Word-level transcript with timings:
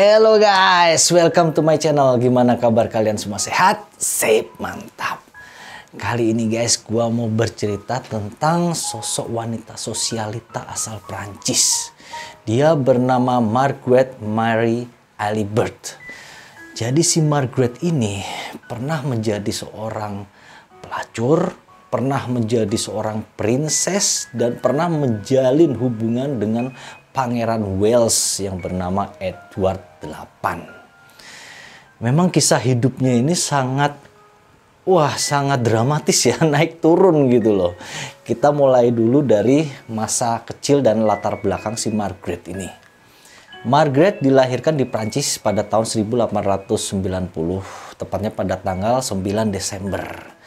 Hello 0.00 0.40
guys, 0.40 1.12
welcome 1.12 1.52
to 1.52 1.60
my 1.60 1.76
channel. 1.76 2.16
Gimana 2.16 2.56
kabar 2.56 2.88
kalian 2.88 3.20
semua? 3.20 3.36
Sehat? 3.36 3.84
Sip, 4.00 4.48
mantap. 4.56 5.20
Kali 5.92 6.32
ini 6.32 6.48
guys, 6.48 6.80
gua 6.80 7.12
mau 7.12 7.28
bercerita 7.28 8.00
tentang 8.00 8.72
sosok 8.72 9.28
wanita 9.28 9.76
sosialita 9.76 10.64
asal 10.72 11.04
Prancis. 11.04 11.92
Dia 12.48 12.72
bernama 12.80 13.44
Margaret 13.44 14.16
Mary 14.24 14.88
Alibert. 15.20 16.00
Jadi 16.72 17.04
si 17.04 17.20
Margaret 17.20 17.84
ini 17.84 18.24
pernah 18.72 19.04
menjadi 19.04 19.52
seorang 19.52 20.24
pelacur, 20.80 21.52
pernah 21.92 22.24
menjadi 22.24 22.78
seorang 22.80 23.20
princess 23.36 24.32
dan 24.32 24.56
pernah 24.64 24.88
menjalin 24.88 25.76
hubungan 25.76 26.40
dengan 26.40 26.72
Pangeran 27.20 27.76
Wales 27.76 28.16
yang 28.40 28.56
bernama 28.56 29.12
Edward 29.20 29.84
VIII. 30.00 30.64
Memang 32.00 32.32
kisah 32.32 32.56
hidupnya 32.56 33.12
ini 33.12 33.36
sangat 33.36 33.92
wah 34.88 35.12
sangat 35.20 35.60
dramatis 35.60 36.16
ya 36.24 36.40
naik 36.48 36.80
turun 36.80 37.28
gitu 37.28 37.52
loh. 37.52 37.76
Kita 38.24 38.56
mulai 38.56 38.88
dulu 38.88 39.20
dari 39.20 39.68
masa 39.92 40.40
kecil 40.48 40.80
dan 40.80 41.04
latar 41.04 41.44
belakang 41.44 41.76
si 41.76 41.92
Margaret 41.92 42.40
ini. 42.48 42.72
Margaret 43.68 44.24
dilahirkan 44.24 44.80
di 44.80 44.88
Prancis 44.88 45.36
pada 45.36 45.60
tahun 45.60 45.84
1890, 45.84 46.40
tepatnya 48.00 48.32
pada 48.32 48.56
tanggal 48.56 49.04
9 49.04 49.52
Desember. 49.52 50.39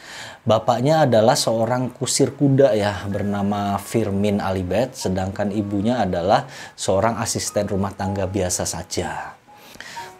Bapaknya 0.44 1.08
adalah 1.08 1.40
seorang 1.40 1.88
kusir 1.88 2.36
kuda 2.36 2.76
ya 2.76 3.08
bernama 3.08 3.80
Firmin 3.80 4.44
Alibet, 4.44 4.92
sedangkan 4.92 5.48
ibunya 5.48 6.04
adalah 6.04 6.44
seorang 6.76 7.16
asisten 7.16 7.64
rumah 7.64 7.96
tangga 7.96 8.28
biasa 8.28 8.68
saja. 8.68 9.40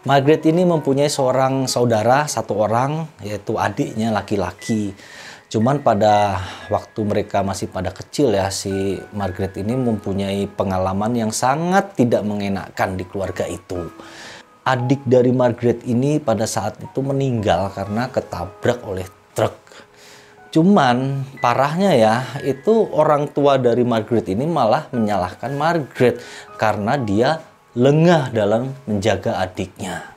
Margaret 0.01 0.49
ini 0.49 0.65
mempunyai 0.65 1.13
seorang 1.13 1.69
saudara 1.69 2.25
satu 2.25 2.57
orang 2.57 3.05
yaitu 3.21 3.53
adiknya 3.61 4.09
laki-laki. 4.09 4.97
Cuman 5.45 5.85
pada 5.85 6.41
waktu 6.73 7.05
mereka 7.05 7.45
masih 7.45 7.69
pada 7.69 7.93
kecil 7.93 8.33
ya 8.33 8.49
si 8.49 8.97
Margaret 9.13 9.53
ini 9.61 9.77
mempunyai 9.77 10.49
pengalaman 10.49 11.13
yang 11.13 11.29
sangat 11.29 11.93
tidak 11.93 12.25
mengenakan 12.25 12.97
di 12.97 13.05
keluarga 13.05 13.45
itu. 13.45 13.93
Adik 14.65 15.05
dari 15.05 15.29
Margaret 15.29 15.85
ini 15.85 16.17
pada 16.17 16.49
saat 16.49 16.81
itu 16.81 16.97
meninggal 17.05 17.69
karena 17.77 18.09
ketabrak 18.09 18.81
oleh 18.89 19.05
truk 19.37 19.64
Cuman 20.55 21.27
parahnya 21.43 21.91
ya, 21.99 22.15
itu 22.47 22.87
orang 22.95 23.27
tua 23.27 23.59
dari 23.59 23.83
Margaret 23.83 24.31
ini 24.31 24.47
malah 24.47 24.87
menyalahkan 24.95 25.51
Margaret 25.51 26.23
karena 26.55 26.95
dia 26.95 27.43
lengah 27.75 28.31
dalam 28.31 28.71
menjaga 28.87 29.43
adiknya. 29.43 30.15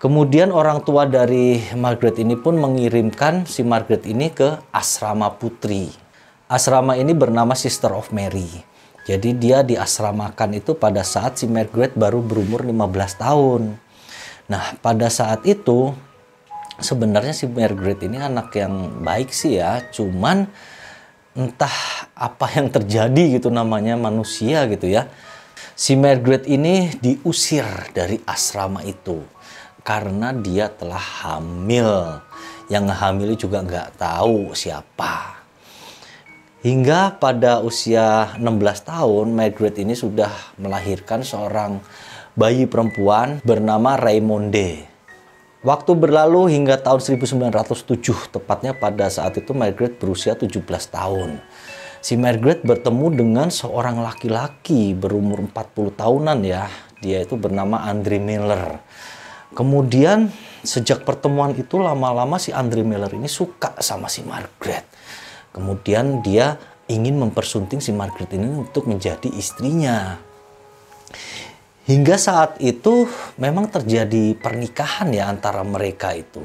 Kemudian 0.00 0.48
orang 0.48 0.80
tua 0.80 1.04
dari 1.04 1.60
Margaret 1.76 2.24
ini 2.24 2.40
pun 2.40 2.56
mengirimkan 2.56 3.44
si 3.44 3.60
Margaret 3.60 4.08
ini 4.08 4.32
ke 4.32 4.64
asrama 4.72 5.28
putri. 5.36 5.92
Asrama 6.48 6.96
ini 6.96 7.12
bernama 7.12 7.52
Sister 7.52 7.92
of 7.92 8.16
Mary. 8.16 8.48
Jadi 9.04 9.36
dia 9.36 9.60
diasramakan 9.60 10.56
itu 10.56 10.72
pada 10.72 11.04
saat 11.04 11.36
si 11.36 11.44
Margaret 11.44 11.92
baru 11.92 12.24
berumur 12.24 12.64
15 12.64 13.20
tahun. 13.20 13.76
Nah, 14.48 14.64
pada 14.80 15.12
saat 15.12 15.44
itu 15.44 15.92
sebenarnya 16.78 17.34
si 17.36 17.46
Margaret 17.46 18.02
ini 18.06 18.18
anak 18.18 18.54
yang 18.56 19.04
baik 19.04 19.30
sih 19.30 19.58
ya, 19.60 19.84
cuman 19.90 20.46
entah 21.34 21.76
apa 22.14 22.46
yang 22.54 22.70
terjadi 22.70 23.38
gitu 23.38 23.50
namanya 23.50 23.98
manusia 23.98 24.66
gitu 24.70 24.86
ya. 24.86 25.10
Si 25.74 25.98
Margaret 25.98 26.46
ini 26.46 26.94
diusir 27.02 27.66
dari 27.90 28.22
asrama 28.22 28.86
itu 28.86 29.18
karena 29.82 30.30
dia 30.30 30.70
telah 30.70 31.02
hamil. 31.02 32.22
Yang 32.70 32.86
hamil 32.96 33.30
juga 33.36 33.58
nggak 33.60 33.98
tahu 33.98 34.54
siapa. 34.54 35.44
Hingga 36.64 37.20
pada 37.20 37.60
usia 37.60 38.32
16 38.40 38.88
tahun, 38.88 39.36
Margaret 39.36 39.76
ini 39.84 39.92
sudah 39.92 40.32
melahirkan 40.56 41.20
seorang 41.20 41.84
bayi 42.32 42.64
perempuan 42.64 43.44
bernama 43.44 44.00
Raymonde. 44.00 44.93
Waktu 45.64 45.96
berlalu 45.96 46.52
hingga 46.52 46.76
tahun 46.76 47.00
1907, 47.00 48.36
tepatnya 48.36 48.76
pada 48.76 49.08
saat 49.08 49.40
itu 49.40 49.56
Margaret 49.56 49.96
berusia 49.96 50.36
17 50.36 50.60
tahun. 50.92 51.40
Si 52.04 52.20
Margaret 52.20 52.60
bertemu 52.68 53.06
dengan 53.16 53.48
seorang 53.48 53.96
laki-laki 54.04 54.92
berumur 54.92 55.40
40 55.40 55.96
tahunan 55.96 56.38
ya. 56.44 56.68
Dia 57.00 57.24
itu 57.24 57.40
bernama 57.40 57.80
Andre 57.80 58.20
Miller. 58.20 58.84
Kemudian 59.56 60.28
sejak 60.60 61.00
pertemuan 61.08 61.56
itu 61.56 61.80
lama-lama 61.80 62.36
si 62.36 62.52
Andre 62.52 62.84
Miller 62.84 63.08
ini 63.16 63.24
suka 63.24 63.72
sama 63.80 64.12
si 64.12 64.20
Margaret. 64.20 64.84
Kemudian 65.48 66.20
dia 66.20 66.60
ingin 66.92 67.16
mempersunting 67.16 67.80
si 67.80 67.88
Margaret 67.96 68.28
ini 68.36 68.52
untuk 68.52 68.84
menjadi 68.84 69.32
istrinya. 69.32 70.20
Hingga 71.84 72.16
saat 72.16 72.64
itu 72.64 73.04
memang 73.36 73.68
terjadi 73.68 74.32
pernikahan 74.40 75.12
ya 75.12 75.28
antara 75.28 75.60
mereka 75.60 76.16
itu. 76.16 76.40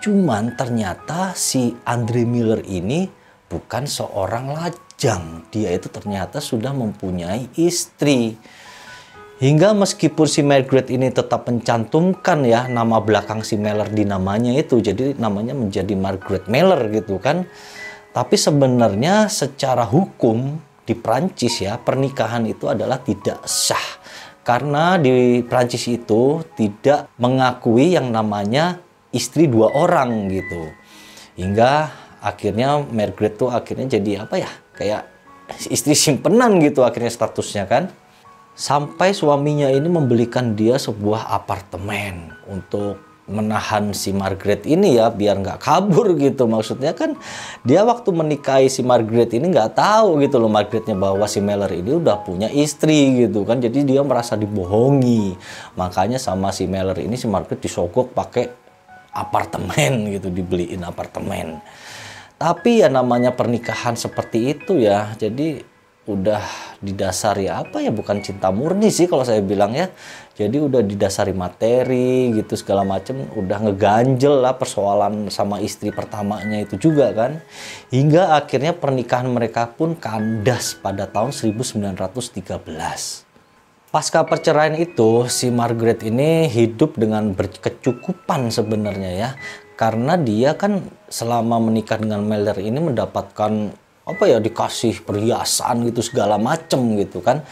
Cuman 0.00 0.56
ternyata 0.56 1.36
si 1.36 1.76
Andre 1.84 2.24
Miller 2.24 2.64
ini 2.64 3.04
bukan 3.44 3.84
seorang 3.84 4.56
lajang. 4.56 5.44
Dia 5.52 5.76
itu 5.76 5.92
ternyata 5.92 6.40
sudah 6.40 6.72
mempunyai 6.72 7.52
istri. 7.60 8.40
Hingga 9.36 9.76
meskipun 9.76 10.24
si 10.24 10.40
Margaret 10.40 10.88
ini 10.88 11.12
tetap 11.12 11.44
mencantumkan 11.44 12.40
ya 12.48 12.64
nama 12.64 13.04
belakang 13.04 13.44
si 13.44 13.60
Miller 13.60 13.92
di 13.92 14.08
namanya 14.08 14.56
itu. 14.56 14.80
Jadi 14.80 15.12
namanya 15.20 15.52
menjadi 15.52 15.92
Margaret 15.92 16.48
Miller 16.48 16.88
gitu 16.88 17.20
kan. 17.20 17.44
Tapi 18.16 18.32
sebenarnya 18.32 19.28
secara 19.28 19.84
hukum 19.84 20.56
di 20.88 20.96
Prancis 20.96 21.60
ya 21.60 21.76
pernikahan 21.76 22.48
itu 22.48 22.64
adalah 22.64 22.96
tidak 23.04 23.44
sah 23.44 23.99
karena 24.40 24.96
di 24.96 25.44
Prancis 25.44 25.84
itu 25.90 26.40
tidak 26.56 27.12
mengakui 27.20 27.92
yang 27.92 28.08
namanya 28.08 28.80
istri 29.12 29.46
dua 29.50 29.68
orang 29.74 30.32
gitu. 30.32 30.72
Hingga 31.36 31.92
akhirnya 32.24 32.80
Margaret 32.88 33.36
tuh 33.36 33.52
akhirnya 33.52 34.00
jadi 34.00 34.24
apa 34.24 34.40
ya? 34.40 34.50
Kayak 34.72 35.08
istri 35.68 35.92
simpenan 35.92 36.56
gitu 36.62 36.86
akhirnya 36.86 37.12
statusnya 37.12 37.68
kan. 37.68 37.92
Sampai 38.56 39.16
suaminya 39.16 39.72
ini 39.72 39.88
membelikan 39.88 40.52
dia 40.52 40.76
sebuah 40.76 41.32
apartemen 41.32 42.34
untuk 42.44 43.09
menahan 43.30 43.94
si 43.94 44.10
Margaret 44.10 44.66
ini 44.66 44.98
ya 44.98 45.08
biar 45.08 45.38
nggak 45.38 45.62
kabur 45.62 46.12
gitu. 46.24 46.50
Maksudnya 46.50 46.92
kan 46.92 47.14
dia 47.62 47.86
waktu 47.86 48.10
menikahi 48.10 48.66
si 48.66 48.82
Margaret 48.82 49.30
ini 49.32 49.48
nggak 49.48 49.78
tahu 49.78 50.20
gitu 50.20 50.42
loh 50.42 50.50
Margaretnya 50.50 50.98
bahwa 50.98 51.24
si 51.30 51.38
Meller 51.38 51.70
ini 51.70 51.96
udah 51.96 52.20
punya 52.26 52.50
istri 52.50 53.24
gitu 53.24 53.46
kan. 53.46 53.62
Jadi 53.62 53.86
dia 53.86 54.02
merasa 54.02 54.34
dibohongi. 54.34 55.38
Makanya 55.78 56.18
sama 56.18 56.50
si 56.50 56.66
Meller 56.66 56.98
ini 56.98 57.14
si 57.14 57.30
Margaret 57.30 57.62
disogok 57.62 58.12
pakai 58.12 58.50
apartemen 59.14 60.10
gitu 60.10 60.30
dibeliin 60.30 60.82
apartemen. 60.82 61.62
Tapi 62.40 62.80
ya 62.80 62.88
namanya 62.88 63.36
pernikahan 63.36 63.94
seperti 63.94 64.56
itu 64.56 64.80
ya. 64.80 65.12
Jadi 65.14 65.60
udah 66.08 66.40
didasari 66.80 67.46
apa 67.52 67.84
ya? 67.84 67.92
Bukan 67.92 68.24
cinta 68.24 68.48
murni 68.48 68.88
sih 68.88 69.06
kalau 69.06 69.22
saya 69.22 69.44
bilang 69.44 69.76
ya 69.76 69.92
jadi 70.40 70.56
udah 70.56 70.80
didasari 70.80 71.36
materi 71.36 72.32
gitu 72.32 72.56
segala 72.56 72.80
macem 72.80 73.28
udah 73.36 73.60
ngeganjel 73.60 74.40
lah 74.40 74.56
persoalan 74.56 75.28
sama 75.28 75.60
istri 75.60 75.92
pertamanya 75.92 76.64
itu 76.64 76.80
juga 76.80 77.12
kan. 77.12 77.44
Hingga 77.92 78.40
akhirnya 78.40 78.72
pernikahan 78.72 79.28
mereka 79.28 79.68
pun 79.68 79.92
kandas 80.00 80.72
pada 80.80 81.04
tahun 81.04 81.36
1913 81.36 83.28
Pasca 83.90 84.22
perceraian 84.22 84.78
itu, 84.78 85.26
si 85.26 85.50
Margaret 85.50 86.06
ini 86.06 86.46
hidup 86.46 86.94
dengan 86.94 87.34
berkecukupan 87.34 88.48
sebenarnya 88.48 89.10
ya. 89.12 89.30
Karena 89.74 90.14
dia 90.14 90.54
kan 90.54 90.88
selama 91.10 91.58
menikah 91.58 91.98
dengan 91.98 92.22
Melder 92.22 92.54
ini 92.62 92.78
mendapatkan 92.78 93.52
apa 94.06 94.24
ya 94.24 94.38
dikasih 94.38 95.02
perhiasan 95.02 95.90
gitu 95.90 96.06
segala 96.06 96.38
macem 96.38 96.78
gitu 97.02 97.18
kan. 97.18 97.42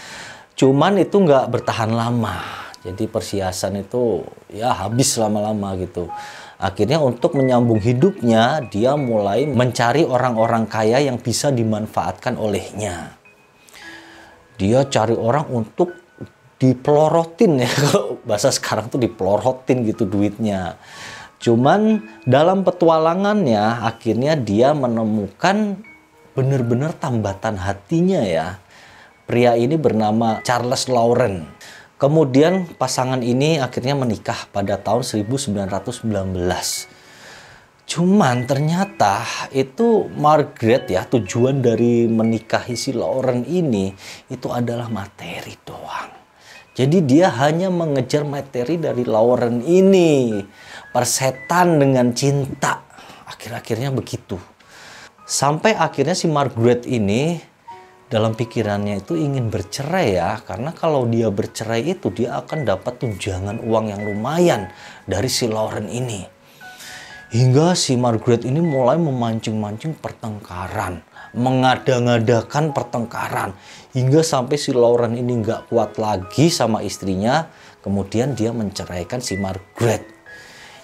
Cuman 0.55 1.03
itu 1.03 1.19
nggak 1.19 1.51
bertahan 1.59 1.91
lama 1.91 2.68
jadi 2.85 3.05
perhiasan 3.11 3.83
itu 3.83 4.23
ya 4.51 4.75
habis 4.75 5.19
lama-lama 5.19 5.75
gitu 5.79 6.07
akhirnya 6.59 6.99
untuk 6.99 7.39
menyambung 7.39 7.79
hidupnya 7.79 8.63
dia 8.67 8.99
mulai 8.99 9.47
mencari 9.47 10.03
orang-orang 10.03 10.67
kaya 10.67 11.03
yang 11.03 11.19
bisa 11.19 11.51
dimanfaatkan 11.51 12.39
olehnya 12.39 13.19
dia 14.59 14.87
cari 14.87 15.15
orang 15.15 15.47
untuk 15.51 15.95
dipelorotin 16.59 17.63
ya 17.63 17.71
kalau 17.83 18.19
bahasa 18.27 18.51
sekarang 18.51 18.91
tuh 18.91 18.99
dipelorotin 18.99 19.87
gitu 19.87 20.07
duitnya 20.07 20.79
cuman 21.39 22.03
dalam 22.27 22.67
petualangannya 22.67 23.87
akhirnya 23.87 24.35
dia 24.35 24.75
menemukan 24.75 25.79
benar-benar 26.39 26.95
tambatan 26.95 27.59
hatinya 27.59 28.23
ya. 28.23 28.63
Pria 29.27 29.59
ini 29.59 29.75
bernama 29.75 30.39
Charles 30.47 30.87
Lauren. 30.87 31.43
Kemudian 31.99 32.79
pasangan 32.79 33.27
ini 33.27 33.59
akhirnya 33.59 33.99
menikah 33.99 34.47
pada 34.55 34.79
tahun 34.79 35.03
1919. 35.03 35.99
Cuman 37.89 38.47
ternyata 38.47 39.27
itu 39.51 40.07
Margaret 40.15 40.87
ya 40.87 41.03
tujuan 41.11 41.59
dari 41.59 42.07
menikahi 42.07 42.79
si 42.79 42.95
Lauren 42.95 43.43
ini 43.43 43.91
itu 44.31 44.47
adalah 44.47 44.87
materi 44.87 45.59
doang. 45.67 46.15
Jadi 46.79 47.03
dia 47.03 47.35
hanya 47.35 47.67
mengejar 47.67 48.23
materi 48.23 48.79
dari 48.79 49.03
Lauren 49.03 49.67
ini. 49.67 50.39
Persetan 50.95 51.83
dengan 51.83 52.15
cinta. 52.15 52.87
Akhir-akhirnya 53.27 53.91
begitu. 53.91 54.39
Sampai 55.27 55.75
akhirnya 55.75 56.15
si 56.15 56.31
Margaret 56.31 56.87
ini 56.87 57.43
dalam 58.09 58.33
pikirannya 58.33 59.05
itu 59.05 59.17
ingin 59.17 59.53
bercerai 59.53 60.17
ya 60.17 60.41
karena 60.45 60.73
kalau 60.73 61.05
dia 61.05 61.29
bercerai 61.29 61.85
itu 61.85 62.09
dia 62.13 62.41
akan 62.41 62.65
dapat 62.65 63.01
tunjangan 63.01 63.61
uang 63.61 63.93
yang 63.93 64.03
lumayan 64.05 64.73
dari 65.05 65.29
si 65.29 65.45
Lauren 65.45 65.93
ini 65.93 66.39
Hingga 67.29 67.77
si 67.77 67.93
Margaret 67.93 68.49
ini 68.49 68.57
mulai 68.65 68.97
memancing-mancing 68.97 70.01
pertengkaran, 70.01 71.05
mengada-ngadakan 71.37 72.73
pertengkaran. 72.73 73.53
Hingga 73.93 74.25
sampai 74.25 74.57
si 74.57 74.73
Lauren 74.73 75.13
ini 75.13 75.45
nggak 75.45 75.69
kuat 75.69 76.01
lagi 76.01 76.49
sama 76.49 76.81
istrinya, 76.81 77.53
kemudian 77.85 78.33
dia 78.33 78.49
menceraikan 78.57 79.21
si 79.21 79.37
Margaret. 79.37 80.09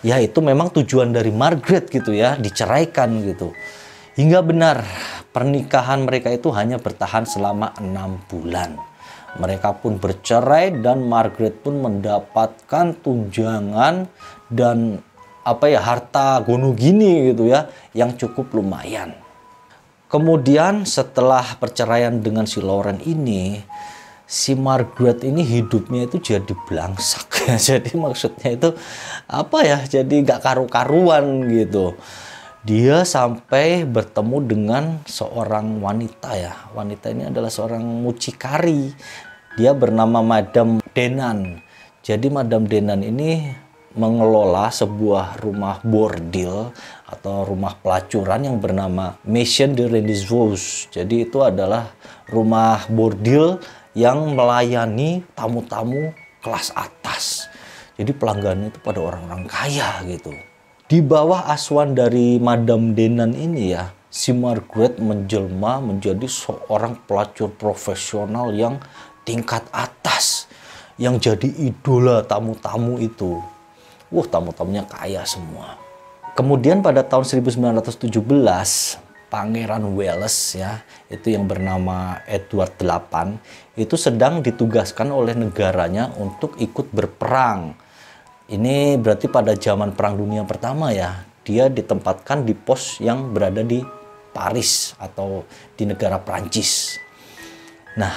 Ya 0.05 0.21
itu 0.21 0.45
memang 0.45 0.69
tujuan 0.69 1.17
dari 1.17 1.33
Margaret 1.33 1.89
gitu 1.89 2.13
ya, 2.13 2.37
diceraikan 2.37 3.25
gitu. 3.25 3.57
Hingga 4.15 4.47
benar, 4.47 4.87
pernikahan 5.35 6.07
mereka 6.07 6.31
itu 6.31 6.55
hanya 6.55 6.79
bertahan 6.79 7.27
selama 7.27 7.75
enam 7.83 8.23
bulan. 8.31 8.79
Mereka 9.43 9.83
pun 9.83 9.99
bercerai 9.99 10.79
dan 10.79 11.03
Margaret 11.11 11.59
pun 11.59 11.83
mendapatkan 11.83 12.95
tunjangan 13.03 14.07
dan 14.47 15.03
apa 15.43 15.67
ya 15.67 15.83
harta 15.83 16.39
gunung 16.47 16.79
gini 16.79 17.35
gitu 17.35 17.51
ya 17.51 17.67
yang 17.91 18.15
cukup 18.15 18.55
lumayan. 18.55 19.19
Kemudian 20.07 20.87
setelah 20.87 21.59
perceraian 21.59 22.15
dengan 22.23 22.47
si 22.47 22.63
Lauren 22.63 23.03
ini, 23.03 23.59
si 24.31 24.55
Margaret 24.55 25.27
ini 25.27 25.43
hidupnya 25.43 26.07
itu 26.07 26.23
jadi 26.23 26.55
belangsak. 26.71 27.51
jadi 27.67 27.91
maksudnya 27.99 28.55
itu 28.55 28.79
apa 29.27 29.59
ya? 29.67 29.83
Jadi 29.83 30.23
nggak 30.23 30.39
karu-karuan 30.39 31.51
gitu. 31.51 31.99
Dia 32.65 33.05
sampai 33.05 33.85
bertemu 33.85 34.39
dengan 34.41 34.85
seorang 35.05 35.85
wanita 35.85 36.33
ya. 36.33 36.57
Wanita 36.73 37.13
ini 37.13 37.29
adalah 37.29 37.53
seorang 37.53 37.85
mucikari. 37.85 38.89
Dia 39.61 39.77
bernama 39.77 40.25
Madam 40.25 40.81
Denan. 40.97 41.61
Jadi 42.01 42.33
Madam 42.33 42.65
Denan 42.65 43.05
ini 43.05 43.53
mengelola 43.93 44.73
sebuah 44.73 45.45
rumah 45.45 45.85
bordil 45.85 46.73
atau 47.05 47.45
rumah 47.45 47.77
pelacuran 47.85 48.49
yang 48.49 48.57
bernama 48.57 49.21
Mission 49.29 49.77
de 49.77 49.85
Rendezvous. 49.85 50.89
Jadi 50.89 51.29
itu 51.29 51.45
adalah 51.45 51.93
rumah 52.33 52.89
bordil 52.89 53.61
yang 53.93 54.33
melayani 54.33 55.21
tamu-tamu 55.37 56.17
kelas 56.41 56.73
atas. 56.73 57.45
Jadi 58.01 58.17
pelanggannya 58.17 58.73
itu 58.73 58.81
pada 58.81 59.05
orang-orang 59.05 59.45
kaya 59.53 60.01
gitu. 60.09 60.33
Di 60.95 61.03
bawah 61.03 61.51
asuhan 61.51 61.91
dari 61.99 62.39
Madam 62.39 62.95
Denan 62.95 63.35
ini 63.35 63.75
ya, 63.75 63.91
si 64.07 64.31
Margaret 64.31 65.03
menjelma 65.03 65.83
menjadi 65.83 66.23
seorang 66.23 67.03
pelacur 67.11 67.51
profesional 67.51 68.55
yang 68.55 68.79
tingkat 69.27 69.67
atas 69.75 70.47
yang 70.95 71.19
jadi 71.19 71.51
idola 71.51 72.23
tamu-tamu 72.23 73.03
itu. 73.03 73.43
Wah, 74.07 74.27
tamu-tamunya 74.31 74.87
kaya 74.87 75.27
semua. 75.27 75.75
Kemudian 76.39 76.79
pada 76.79 77.03
tahun 77.03 77.27
1917, 77.27 78.15
Pangeran 79.35 79.99
Wales 79.99 80.55
ya, 80.55 80.79
itu 81.11 81.35
yang 81.35 81.51
bernama 81.51 82.23
Edward 82.31 82.79
VIII, 82.79 83.43
itu 83.83 83.99
sedang 83.99 84.47
ditugaskan 84.47 85.11
oleh 85.11 85.35
negaranya 85.35 86.15
untuk 86.23 86.55
ikut 86.63 86.87
berperang. 86.95 87.83
Ini 88.45 89.01
berarti 89.01 89.33
pada 89.33 89.57
zaman 89.57 89.97
Perang 89.97 90.21
Dunia 90.21 90.45
Pertama 90.45 90.93
ya, 90.93 91.25
dia 91.49 91.73
ditempatkan 91.73 92.45
di 92.45 92.53
pos 92.53 93.01
yang 93.01 93.33
berada 93.33 93.65
di 93.65 93.81
Paris 94.37 94.93
atau 95.01 95.49
di 95.73 95.89
negara 95.89 96.21
Prancis. 96.21 97.01
Nah, 97.97 98.13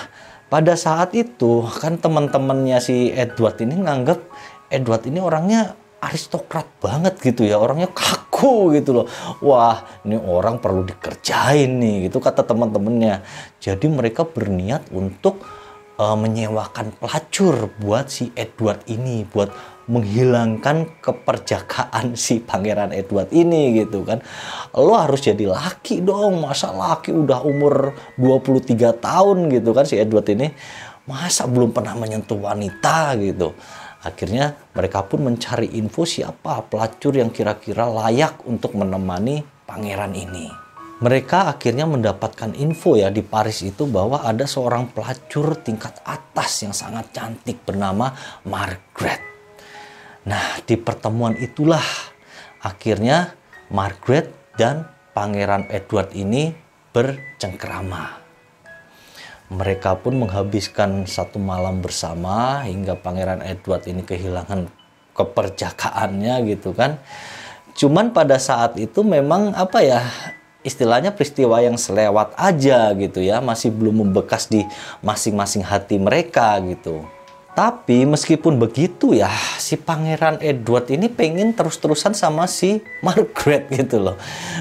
pada 0.51 0.75
saat 0.75 1.15
itu 1.15 1.63
kan 1.79 1.95
teman-temannya 1.95 2.79
si 2.83 3.11
Edward 3.15 3.59
ini 3.63 3.79
nganggap 3.79 4.19
Edward 4.67 5.03
ini 5.07 5.19
orangnya 5.23 5.75
aristokrat 6.03 6.67
banget 6.79 7.17
gitu 7.19 7.47
ya 7.47 7.57
orangnya 7.57 7.89
kaku 7.89 8.69
gitu 8.77 9.01
loh 9.01 9.07
wah 9.41 9.81
ini 10.05 10.15
orang 10.15 10.61
perlu 10.61 10.85
dikerjain 10.85 11.81
nih 11.81 12.07
gitu 12.07 12.21
kata 12.21 12.45
teman-temannya 12.45 13.25
jadi 13.57 13.85
mereka 13.89 14.23
berniat 14.23 14.93
untuk 14.93 15.41
uh, 15.97 16.13
menyewakan 16.13 16.93
pelacur 17.01 17.73
buat 17.81 18.13
si 18.13 18.29
Edward 18.37 18.85
ini 18.85 19.25
buat 19.25 19.49
menghilangkan 19.87 20.99
keperjakaan 20.99 22.19
si 22.19 22.43
pangeran 22.43 22.91
Edward 22.91 23.31
ini 23.31 23.79
gitu 23.79 24.03
kan 24.03 24.19
lo 24.75 24.93
harus 24.95 25.23
jadi 25.23 25.47
laki 25.47 26.03
dong 26.03 26.43
masa 26.43 26.75
laki 26.75 27.15
udah 27.15 27.43
umur 27.43 27.95
23 28.19 28.75
tahun 28.99 29.37
gitu 29.51 29.71
kan 29.71 29.87
si 29.87 29.95
Edward 29.95 30.27
ini 30.31 30.51
masa 31.07 31.47
belum 31.47 31.71
pernah 31.71 31.95
menyentuh 31.95 32.35
wanita 32.35 33.15
gitu 33.15 33.55
Akhirnya 34.07 34.53
mereka 34.77 35.03
pun 35.03 35.25
mencari 35.25 35.73
info 35.75 36.05
siapa 36.05 36.63
pelacur 36.69 37.17
yang 37.17 37.33
kira-kira 37.33 37.89
layak 37.89 38.45
untuk 38.45 38.77
menemani 38.77 39.41
pangeran 39.67 40.13
ini. 40.13 40.47
Mereka 40.97 41.53
akhirnya 41.53 41.85
mendapatkan 41.85 42.57
info 42.57 42.97
ya 42.97 43.13
di 43.13 43.21
Paris 43.21 43.61
itu 43.61 43.85
bahwa 43.85 44.25
ada 44.25 44.49
seorang 44.49 44.89
pelacur 44.89 45.59
tingkat 45.61 46.01
atas 46.01 46.65
yang 46.65 46.73
sangat 46.73 47.13
cantik 47.13 47.61
bernama 47.61 48.13
Margaret. 48.49 49.36
Nah, 50.27 50.59
di 50.67 50.75
pertemuan 50.75 51.39
itulah 51.39 51.83
akhirnya 52.59 53.31
Margaret 53.71 54.27
dan 54.59 54.91
Pangeran 55.15 55.71
Edward 55.71 56.11
ini 56.11 56.51
bercengkerama. 56.91 58.19
Mereka 59.47 60.03
pun 60.03 60.19
menghabiskan 60.19 61.07
satu 61.07 61.39
malam 61.39 61.79
bersama 61.79 62.67
hingga 62.67 62.99
Pangeran 62.99 63.39
Edward 63.39 63.87
ini 63.87 64.03
kehilangan 64.03 64.67
keperjakaannya 65.15 66.35
gitu 66.51 66.75
kan. 66.75 66.99
Cuman 67.79 68.11
pada 68.11 68.35
saat 68.35 68.75
itu 68.75 69.07
memang 69.07 69.55
apa 69.55 69.79
ya 69.79 70.03
istilahnya 70.67 71.15
peristiwa 71.15 71.63
yang 71.63 71.79
selewat 71.79 72.35
aja 72.35 72.91
gitu 72.99 73.23
ya, 73.23 73.39
masih 73.39 73.71
belum 73.71 74.03
membekas 74.03 74.51
di 74.51 74.67
masing-masing 74.99 75.63
hati 75.63 75.95
mereka 75.95 76.59
gitu. 76.67 77.07
Tapi 77.57 78.05
meskipun 78.05 78.61
begitu 78.61 79.17
ya, 79.17 79.33
si 79.57 79.81
Pangeran 79.81 80.37
Edward 80.45 80.93
ini 80.93 81.09
pengen 81.09 81.57
terus-terusan 81.57 82.13
sama 82.13 82.45
si 82.45 82.85
Margaret 83.01 83.65
gitu 83.73 83.97
loh. 83.97 84.13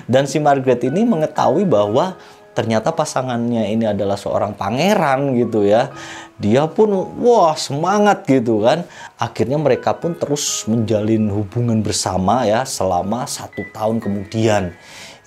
Dan 0.09 0.25
si 0.25 0.41
Margaret 0.41 0.81
ini 0.81 1.05
mengetahui 1.05 1.69
bahwa 1.69 2.17
ternyata 2.57 2.97
pasangannya 2.97 3.69
ini 3.69 3.85
adalah 3.85 4.17
seorang 4.17 4.57
pangeran 4.57 5.37
gitu 5.37 5.69
ya. 5.69 5.93
Dia 6.41 6.65
pun 6.73 6.88
wah 7.21 7.53
semangat 7.53 8.25
gitu 8.25 8.65
kan. 8.65 8.88
Akhirnya 9.21 9.61
mereka 9.61 9.93
pun 9.93 10.17
terus 10.17 10.65
menjalin 10.65 11.29
hubungan 11.29 11.85
bersama 11.85 12.49
ya 12.49 12.65
selama 12.65 13.29
satu 13.29 13.61
tahun 13.76 14.00
kemudian. 14.00 14.73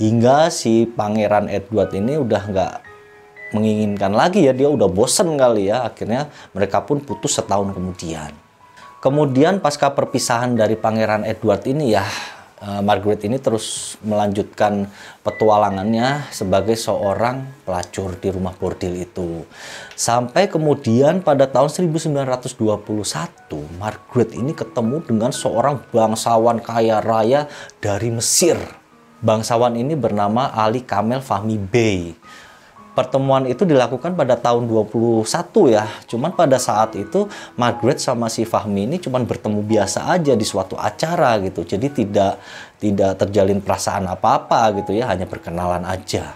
Hingga 0.01 0.49
si 0.49 0.89
pangeran 0.89 1.45
Edward 1.45 1.93
ini 1.93 2.17
udah 2.17 2.43
nggak 2.49 2.88
menginginkan 3.55 4.13
lagi 4.13 4.45
ya 4.45 4.53
dia 4.53 4.69
udah 4.69 4.89
bosen 4.89 5.37
kali 5.37 5.69
ya 5.69 5.85
akhirnya 5.85 6.29
mereka 6.53 6.85
pun 6.85 7.01
putus 7.01 7.37
setahun 7.37 7.73
kemudian 7.73 8.31
kemudian 8.99 9.63
pasca 9.63 9.89
perpisahan 9.89 10.53
dari 10.53 10.75
pangeran 10.75 11.23
Edward 11.25 11.63
ini 11.65 11.95
ya 11.95 12.05
uh, 12.63 12.81
Margaret 12.83 13.23
ini 13.25 13.39
terus 13.39 13.97
melanjutkan 14.03 14.87
petualangannya 15.23 16.29
sebagai 16.31 16.75
seorang 16.75 17.47
pelacur 17.63 18.15
di 18.19 18.29
rumah 18.31 18.53
bordil 18.55 18.95
itu. 18.99 19.43
Sampai 19.95 20.51
kemudian 20.51 21.23
pada 21.23 21.47
tahun 21.47 21.71
1921 21.95 22.59
Margaret 23.79 24.29
ini 24.35 24.51
ketemu 24.55 24.97
dengan 25.03 25.31
seorang 25.31 25.83
bangsawan 25.91 26.59
kaya 26.59 26.99
raya 26.99 27.47
dari 27.79 28.11
Mesir. 28.11 28.59
Bangsawan 29.19 29.75
ini 29.75 29.99
bernama 29.99 30.47
Ali 30.55 30.79
Kamel 30.79 31.19
Fahmi 31.19 31.59
Bey 31.59 32.15
pertemuan 32.99 33.47
itu 33.47 33.63
dilakukan 33.63 34.19
pada 34.19 34.35
tahun 34.35 34.67
21 34.67 35.23
ya. 35.71 35.87
Cuman 36.03 36.35
pada 36.35 36.59
saat 36.59 36.99
itu 36.99 37.31
Margaret 37.55 38.03
sama 38.03 38.27
si 38.27 38.43
Fahmi 38.43 38.91
ini 38.91 38.99
cuman 38.99 39.23
bertemu 39.23 39.63
biasa 39.63 40.11
aja 40.11 40.35
di 40.35 40.43
suatu 40.43 40.75
acara 40.75 41.39
gitu. 41.39 41.63
Jadi 41.63 41.87
tidak 42.03 42.43
tidak 42.75 43.15
terjalin 43.23 43.63
perasaan 43.63 44.03
apa-apa 44.11 44.83
gitu 44.83 44.91
ya, 44.91 45.07
hanya 45.07 45.23
perkenalan 45.23 45.87
aja. 45.87 46.35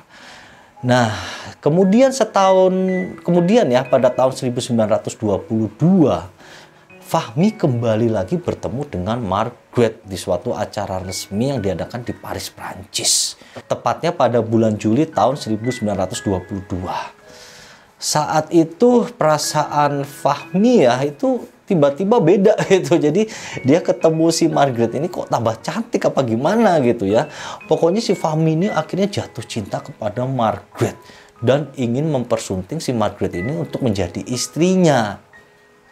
Nah, 0.83 1.11
kemudian 1.59 2.15
setahun 2.15 2.71
kemudian 3.27 3.67
ya 3.67 3.83
pada 3.83 4.07
tahun 4.07 4.31
1922 4.31 5.43
Fahmi 7.13 7.53
kembali 7.53 8.09
lagi 8.09 8.41
bertemu 8.41 8.89
dengan 8.89 9.21
Margaret 9.21 10.01
di 10.01 10.17
suatu 10.17 10.57
acara 10.57 10.97
resmi 10.97 11.53
yang 11.53 11.61
diadakan 11.61 12.01
di 12.01 12.09
Paris, 12.09 12.49
Prancis. 12.49 13.37
Tepatnya 13.69 14.09
pada 14.17 14.41
bulan 14.41 14.81
Juli 14.81 15.05
tahun 15.05 15.37
1922. 15.37 16.73
Saat 18.01 18.49
itu 18.49 19.05
perasaan 19.13 20.09
Fahmi 20.09 20.89
ya 20.89 20.97
itu 21.05 21.45
tiba-tiba 21.69 22.17
beda 22.17 22.57
gitu. 22.73 22.97
Jadi 22.97 23.29
dia 23.61 23.85
ketemu 23.85 24.33
si 24.33 24.49
Margaret 24.49 24.97
ini 24.97 25.05
kok 25.05 25.29
tambah 25.29 25.53
cantik 25.61 26.09
apa 26.09 26.25
gimana 26.25 26.81
gitu 26.81 27.05
ya. 27.05 27.29
Pokoknya 27.69 28.01
si 28.01 28.17
Fahmi 28.17 28.57
ini 28.57 28.67
akhirnya 28.73 29.05
jatuh 29.21 29.45
cinta 29.45 29.85
kepada 29.85 30.25
Margaret 30.25 30.97
dan 31.45 31.69
ingin 31.77 32.09
mempersunting 32.09 32.81
si 32.81 32.89
Margaret 32.89 33.37
ini 33.37 33.53
untuk 33.53 33.85
menjadi 33.85 34.25
istrinya. 34.25 35.21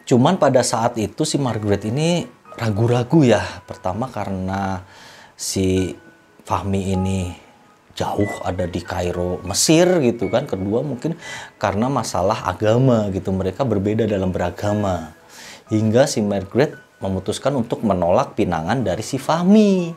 Cuman 0.05 0.41
pada 0.41 0.65
saat 0.65 0.97
itu 0.97 1.23
si 1.23 1.37
Margaret 1.37 1.87
ini 1.87 2.25
ragu-ragu 2.57 3.23
ya. 3.23 3.41
Pertama 3.63 4.09
karena 4.11 4.83
si 5.37 5.95
Fahmi 6.43 6.93
ini 6.93 7.31
jauh 7.93 8.29
ada 8.41 8.65
di 8.65 8.81
Kairo, 8.81 9.39
Mesir 9.45 9.87
gitu 10.01 10.27
kan. 10.27 10.49
Kedua 10.49 10.81
mungkin 10.81 11.15
karena 11.61 11.87
masalah 11.87 12.49
agama 12.49 13.07
gitu. 13.13 13.29
Mereka 13.31 13.63
berbeda 13.63 14.09
dalam 14.09 14.33
beragama. 14.33 15.13
Hingga 15.71 16.09
si 16.09 16.19
Margaret 16.19 16.75
memutuskan 16.99 17.55
untuk 17.55 17.81
menolak 17.81 18.35
pinangan 18.35 18.83
dari 18.83 19.05
si 19.05 19.15
Fahmi. 19.15 19.93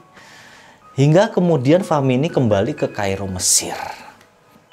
Hingga 0.94 1.34
kemudian 1.34 1.82
Fahmi 1.82 2.22
ini 2.22 2.30
kembali 2.30 2.78
ke 2.78 2.86
Kairo, 2.94 3.26
Mesir. 3.26 4.03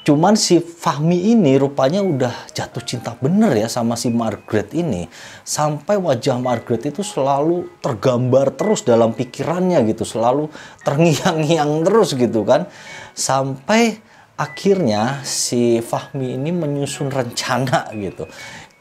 Cuman 0.01 0.33
si 0.33 0.57
Fahmi 0.57 1.29
ini 1.37 1.61
rupanya 1.61 2.01
udah 2.01 2.49
jatuh 2.57 2.81
cinta 2.81 3.13
bener 3.21 3.53
ya 3.53 3.69
sama 3.69 3.93
si 3.93 4.09
Margaret 4.09 4.73
ini. 4.73 5.05
Sampai 5.45 6.01
wajah 6.01 6.41
Margaret 6.41 6.89
itu 6.89 7.05
selalu 7.05 7.69
tergambar 7.85 8.49
terus 8.57 8.81
dalam 8.81 9.13
pikirannya 9.13 9.77
gitu. 9.85 10.01
Selalu 10.01 10.49
terngiang-ngiang 10.81 11.85
terus 11.85 12.17
gitu 12.17 12.41
kan. 12.41 12.65
Sampai 13.13 14.01
akhirnya 14.41 15.21
si 15.21 15.85
Fahmi 15.85 16.33
ini 16.33 16.49
menyusun 16.49 17.13
rencana 17.13 17.93
gitu. 17.93 18.25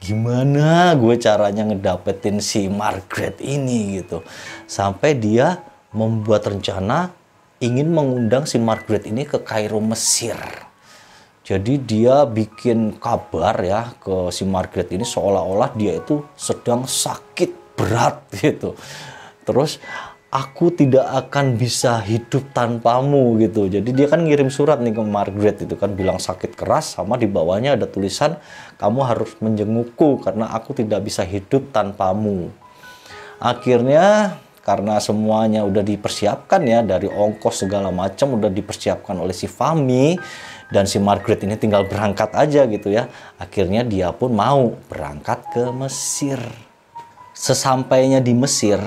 Gimana 0.00 0.97
gue 0.97 1.21
caranya 1.21 1.69
ngedapetin 1.69 2.41
si 2.41 2.65
Margaret 2.73 3.45
ini 3.45 4.00
gitu. 4.00 4.25
Sampai 4.65 5.21
dia 5.21 5.61
membuat 5.93 6.49
rencana 6.49 7.12
ingin 7.61 7.93
mengundang 7.93 8.49
si 8.49 8.57
Margaret 8.57 9.05
ini 9.05 9.29
ke 9.29 9.37
Kairo 9.45 9.85
Mesir 9.85 10.70
jadi 11.41 11.75
dia 11.81 12.29
bikin 12.29 13.01
kabar 13.01 13.57
ya 13.65 13.97
ke 13.97 14.29
si 14.29 14.45
Margaret 14.45 14.93
ini 14.93 15.09
seolah-olah 15.09 15.73
dia 15.73 15.97
itu 15.97 16.21
sedang 16.37 16.85
sakit 16.85 17.77
berat 17.81 18.21
gitu. 18.45 18.77
Terus 19.49 19.81
aku 20.31 20.71
tidak 20.71 21.09
akan 21.27 21.57
bisa 21.57 21.99
hidup 22.05 22.53
tanpamu 22.53 23.41
gitu. 23.41 23.67
Jadi 23.67 23.91
dia 23.91 24.07
kan 24.07 24.23
ngirim 24.23 24.53
surat 24.53 24.79
nih 24.79 24.95
ke 24.95 25.03
Margaret 25.03 25.57
itu 25.65 25.75
kan 25.75 25.97
bilang 25.97 26.21
sakit 26.21 26.55
keras 26.55 27.01
sama 27.01 27.17
di 27.17 27.27
bawahnya 27.27 27.75
ada 27.75 27.89
tulisan 27.89 28.39
kamu 28.79 29.01
harus 29.03 29.35
menjengukku 29.43 30.23
karena 30.23 30.53
aku 30.55 30.77
tidak 30.77 31.03
bisa 31.09 31.25
hidup 31.25 31.73
tanpamu. 31.73 32.53
Akhirnya 33.41 34.37
karena 34.61 35.01
semuanya 35.01 35.65
udah 35.65 35.81
dipersiapkan 35.81 36.61
ya 36.69 36.85
dari 36.85 37.09
ongkos 37.09 37.65
segala 37.65 37.89
macam 37.89 38.37
udah 38.37 38.53
dipersiapkan 38.53 39.17
oleh 39.17 39.33
si 39.33 39.49
Fami 39.49 40.21
dan 40.71 40.87
si 40.87 41.03
Margaret 41.03 41.43
ini 41.43 41.59
tinggal 41.59 41.87
berangkat 41.87 42.31
aja 42.35 42.65
gitu 42.71 42.91
ya. 42.95 43.11
Akhirnya 43.37 43.83
dia 43.83 44.15
pun 44.15 44.35
mau 44.35 44.79
berangkat 44.87 45.50
ke 45.50 45.65
Mesir. 45.75 46.39
Sesampainya 47.35 48.23
di 48.23 48.35
Mesir, 48.35 48.79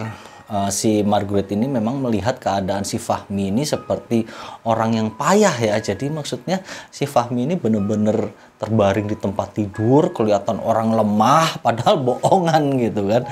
uh, 0.48 0.70
si 0.70 1.02
Margaret 1.04 1.50
ini 1.52 1.66
memang 1.66 2.00
melihat 2.00 2.38
keadaan 2.38 2.86
si 2.88 3.02
Fahmi 3.02 3.50
ini 3.50 3.64
seperti 3.66 4.24
orang 4.64 4.96
yang 4.96 5.08
payah 5.14 5.54
ya. 5.58 5.76
Jadi 5.82 6.08
maksudnya 6.14 6.64
si 6.94 7.04
Fahmi 7.04 7.50
ini 7.50 7.56
bener-bener 7.60 8.32
terbaring 8.62 9.10
di 9.10 9.18
tempat 9.18 9.58
tidur, 9.58 10.14
kelihatan 10.16 10.62
orang 10.64 10.94
lemah, 10.94 11.60
padahal 11.66 12.00
bohongan 12.00 12.80
gitu 12.80 13.10
kan. 13.10 13.24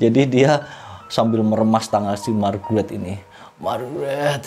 Jadi 0.00 0.22
dia 0.26 0.64
sambil 1.12 1.44
meremas 1.44 1.86
tangan 1.86 2.18
si 2.18 2.32
Margaret 2.32 2.90
ini. 2.90 3.20
Margaret, 3.62 4.42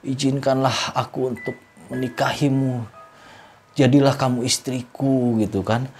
izinkanlah 0.00 0.96
aku 0.96 1.36
untuk 1.36 1.56
menikahimu 1.90 2.86
jadilah 3.74 4.14
kamu 4.14 4.46
istriku 4.46 5.38
gitu 5.42 5.60
kan. 5.66 5.90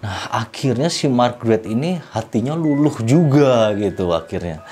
Nah 0.00 0.32
akhirnya 0.32 0.88
si 0.88 1.06
Margaret 1.10 1.68
ini 1.68 2.00
hatinya 2.14 2.56
luluh 2.56 2.96
juga 3.04 3.74
gitu 3.76 4.14
akhirnya. 4.16 4.64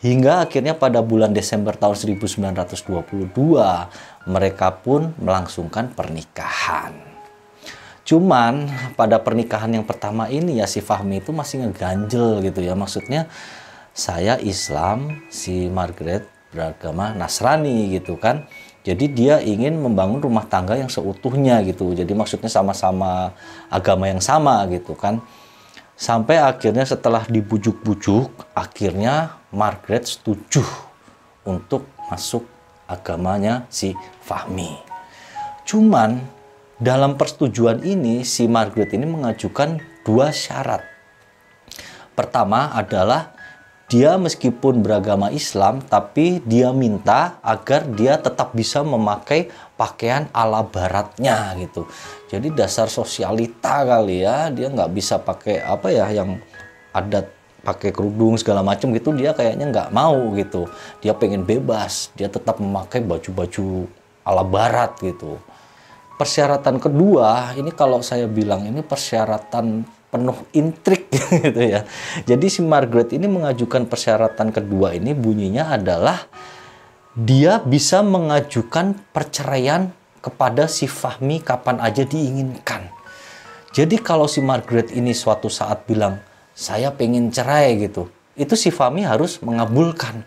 Hingga 0.00 0.46
akhirnya 0.46 0.76
pada 0.76 1.02
bulan 1.02 1.34
Desember 1.34 1.74
tahun 1.74 1.96
1922 2.22 3.32
mereka 4.28 4.68
pun 4.70 5.12
melangsungkan 5.18 5.92
pernikahan. 5.92 6.94
Cuman 8.06 8.70
pada 8.94 9.18
pernikahan 9.18 9.74
yang 9.74 9.82
pertama 9.82 10.30
ini 10.30 10.62
ya 10.62 10.70
si 10.70 10.78
Fahmi 10.78 11.18
itu 11.18 11.34
masih 11.34 11.66
ngeganjel 11.66 12.38
gitu 12.46 12.62
ya. 12.62 12.78
Maksudnya 12.78 13.26
saya 13.96 14.38
Islam 14.38 15.26
si 15.32 15.66
Margaret 15.66 16.22
beragama 16.54 17.10
Nasrani 17.16 17.90
gitu 17.90 18.14
kan 18.14 18.46
jadi 18.86 19.04
dia 19.10 19.34
ingin 19.42 19.82
membangun 19.82 20.22
rumah 20.22 20.46
tangga 20.46 20.78
yang 20.78 20.86
seutuhnya 20.86 21.58
gitu. 21.66 21.90
Jadi 21.90 22.14
maksudnya 22.14 22.46
sama-sama 22.46 23.34
agama 23.66 24.06
yang 24.06 24.22
sama 24.22 24.62
gitu 24.70 24.94
kan. 24.94 25.18
Sampai 25.98 26.38
akhirnya 26.38 26.86
setelah 26.86 27.26
dibujuk-bujuk, 27.26 28.54
akhirnya 28.54 29.42
Margaret 29.50 30.06
setuju 30.06 30.62
untuk 31.42 31.90
masuk 32.06 32.46
agamanya 32.86 33.66
si 33.74 33.90
Fahmi. 34.22 34.78
Cuman 35.66 36.22
dalam 36.78 37.18
persetujuan 37.18 37.82
ini 37.82 38.22
si 38.22 38.46
Margaret 38.46 38.94
ini 38.94 39.02
mengajukan 39.02 39.82
dua 40.06 40.30
syarat. 40.30 40.86
Pertama 42.14 42.70
adalah 42.70 43.35
dia 43.86 44.18
meskipun 44.18 44.82
beragama 44.82 45.30
Islam 45.30 45.78
tapi 45.78 46.42
dia 46.42 46.74
minta 46.74 47.38
agar 47.38 47.86
dia 47.86 48.18
tetap 48.18 48.50
bisa 48.50 48.82
memakai 48.82 49.46
pakaian 49.78 50.26
ala 50.34 50.66
baratnya 50.66 51.54
gitu. 51.54 51.86
Jadi 52.26 52.50
dasar 52.50 52.90
sosialita 52.90 53.86
kali 53.86 54.26
ya 54.26 54.50
dia 54.50 54.66
nggak 54.66 54.90
bisa 54.90 55.22
pakai 55.22 55.62
apa 55.62 55.94
ya 55.94 56.10
yang 56.10 56.42
adat 56.90 57.30
pakai 57.62 57.94
kerudung 57.94 58.34
segala 58.38 58.62
macam 58.62 58.90
gitu 58.90 59.14
dia 59.14 59.30
kayaknya 59.30 59.70
nggak 59.70 59.90
mau 59.94 60.34
gitu. 60.34 60.66
Dia 60.98 61.14
pengen 61.14 61.46
bebas 61.46 62.10
dia 62.18 62.26
tetap 62.26 62.58
memakai 62.58 63.06
baju-baju 63.06 63.86
ala 64.26 64.42
barat 64.42 64.98
gitu. 64.98 65.38
Persyaratan 66.18 66.82
kedua 66.82 67.54
ini 67.54 67.70
kalau 67.70 68.02
saya 68.02 68.26
bilang 68.26 68.66
ini 68.66 68.82
persyaratan 68.82 69.86
penuh 70.10 70.38
intrik 70.54 71.10
gitu 71.44 71.62
ya. 71.62 71.84
Jadi 72.24 72.46
si 72.48 72.60
Margaret 72.62 73.12
ini 73.12 73.26
mengajukan 73.26 73.86
persyaratan 73.90 74.54
kedua 74.54 74.94
ini 74.94 75.12
bunyinya 75.12 75.74
adalah 75.74 76.26
dia 77.16 77.64
bisa 77.64 78.04
mengajukan 78.04 78.92
perceraian 79.10 79.88
kepada 80.20 80.68
si 80.68 80.84
Fahmi 80.84 81.40
kapan 81.40 81.80
aja 81.80 82.04
diinginkan. 82.04 82.92
Jadi 83.72 84.00
kalau 84.00 84.28
si 84.28 84.40
Margaret 84.40 84.92
ini 84.92 85.12
suatu 85.12 85.48
saat 85.52 85.84
bilang 85.88 86.20
saya 86.56 86.88
pengen 86.92 87.28
cerai 87.28 87.76
gitu, 87.76 88.08
itu 88.36 88.56
si 88.56 88.72
Fahmi 88.72 89.04
harus 89.04 89.40
mengabulkan. 89.40 90.24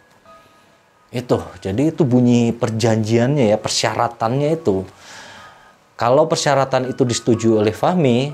Itu, 1.10 1.42
jadi 1.58 1.90
itu 1.90 2.06
bunyi 2.06 2.54
perjanjiannya 2.54 3.50
ya, 3.54 3.58
persyaratannya 3.58 4.50
itu. 4.54 4.86
Kalau 5.98 6.30
persyaratan 6.30 6.94
itu 6.94 7.02
disetujui 7.02 7.58
oleh 7.58 7.74
Fahmi, 7.74 8.30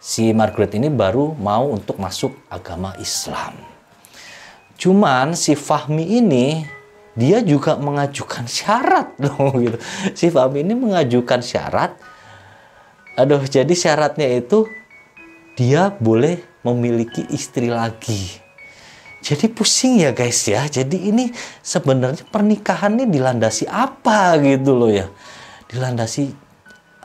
si 0.00 0.32
Margaret 0.32 0.72
ini 0.80 0.88
baru 0.88 1.36
mau 1.36 1.68
untuk 1.68 2.00
masuk 2.00 2.32
agama 2.48 2.96
Islam. 2.96 3.52
Cuman 4.80 5.36
si 5.36 5.52
Fahmi 5.52 6.16
ini 6.16 6.64
dia 7.12 7.44
juga 7.44 7.76
mengajukan 7.76 8.48
syarat 8.48 9.12
loh 9.22 9.52
gitu. 9.60 9.76
Si 10.16 10.32
Fahmi 10.32 10.64
ini 10.64 10.72
mengajukan 10.72 11.44
syarat. 11.44 11.92
Aduh, 13.20 13.44
jadi 13.44 13.70
syaratnya 13.76 14.24
itu 14.32 14.64
dia 15.60 15.92
boleh 16.00 16.40
memiliki 16.64 17.28
istri 17.28 17.68
lagi. 17.68 18.40
Jadi 19.20 19.52
pusing 19.52 20.00
ya 20.00 20.16
guys 20.16 20.48
ya. 20.48 20.64
Jadi 20.64 21.12
ini 21.12 21.28
sebenarnya 21.60 22.24
pernikahan 22.24 22.96
ini 22.96 23.20
dilandasi 23.20 23.68
apa 23.68 24.40
gitu 24.40 24.72
loh 24.72 24.88
ya. 24.88 25.12
Dilandasi 25.68 26.32